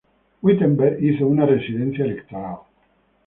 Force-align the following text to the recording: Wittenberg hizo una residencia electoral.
Wittenberg 0.41 0.97
hizo 0.99 1.27
una 1.27 1.45
residencia 1.45 2.03
electoral. 2.05 2.57